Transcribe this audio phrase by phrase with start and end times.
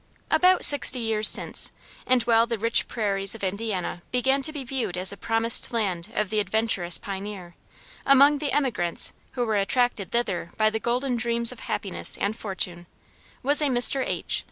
[0.31, 1.71] About sixty years since,
[2.07, 6.11] and while the rich prairies of Indiana began to be viewed as the promised land
[6.15, 7.53] of the adventurous pioneer,
[8.03, 12.87] among the emigrants who were attracted thither by the golden dreams of happiness and fortune,
[13.43, 14.03] was a Mr.
[14.03, 14.39] H.